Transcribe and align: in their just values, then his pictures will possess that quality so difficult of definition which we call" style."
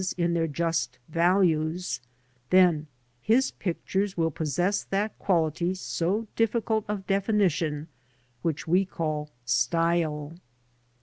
in 0.17 0.33
their 0.33 0.47
just 0.47 0.97
values, 1.09 2.01
then 2.49 2.87
his 3.21 3.51
pictures 3.51 4.17
will 4.17 4.31
possess 4.31 4.83
that 4.83 5.15
quality 5.19 5.75
so 5.75 6.25
difficult 6.35 6.83
of 6.87 7.05
definition 7.05 7.87
which 8.41 8.67
we 8.67 8.83
call" 8.83 9.29
style." 9.45 10.33